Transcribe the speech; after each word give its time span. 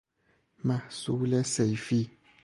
محصول 0.63 1.43
صیفی 1.43 2.09